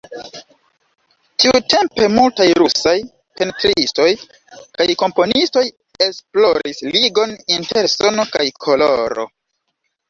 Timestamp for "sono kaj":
7.99-8.53